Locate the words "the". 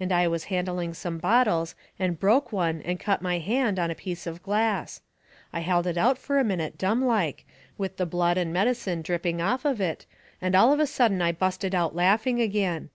7.96-8.04